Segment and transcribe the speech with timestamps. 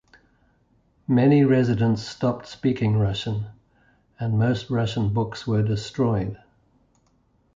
[1.07, 3.45] Many residents stopped speaking Russian,
[4.19, 6.39] and most Russian books were destroyed.